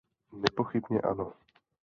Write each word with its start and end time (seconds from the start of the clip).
Nepochybně 0.33 1.01
ano. 1.01 1.33